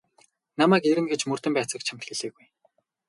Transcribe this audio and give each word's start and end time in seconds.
Намайг 0.59 0.83
ирнэ 0.91 1.05
гэж 1.11 1.21
мөрдөн 1.25 1.53
байцаагч 1.55 1.85
чамд 1.87 2.03
хэлээгүй. 2.05 2.45